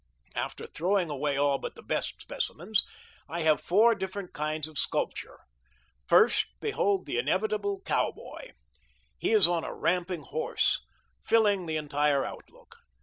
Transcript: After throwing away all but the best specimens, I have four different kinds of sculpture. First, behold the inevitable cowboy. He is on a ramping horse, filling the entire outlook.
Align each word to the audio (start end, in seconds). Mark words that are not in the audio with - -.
After 0.33 0.65
throwing 0.65 1.11
away 1.11 1.37
all 1.37 1.59
but 1.59 1.75
the 1.75 1.83
best 1.83 2.23
specimens, 2.23 2.87
I 3.29 3.41
have 3.43 3.61
four 3.61 3.93
different 3.93 4.33
kinds 4.33 4.67
of 4.67 4.79
sculpture. 4.79 5.41
First, 6.07 6.47
behold 6.59 7.05
the 7.05 7.19
inevitable 7.19 7.81
cowboy. 7.85 8.53
He 9.19 9.29
is 9.29 9.47
on 9.47 9.63
a 9.63 9.75
ramping 9.75 10.23
horse, 10.23 10.81
filling 11.21 11.67
the 11.67 11.77
entire 11.77 12.25
outlook. 12.25 12.77